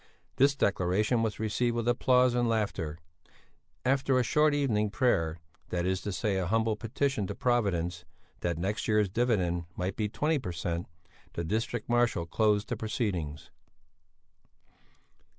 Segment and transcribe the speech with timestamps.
[0.37, 2.97] This declaration was received with applause and laughter.
[3.85, 5.37] After a short evening prayer,
[5.69, 8.03] that is to say a humble petition to Providence
[8.39, 10.87] that next year's dividend might be 20 per cent.,
[11.33, 13.51] the district marshal closed the proceedings.